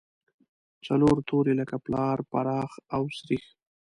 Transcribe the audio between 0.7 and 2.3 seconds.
څلور توري لکه پلار،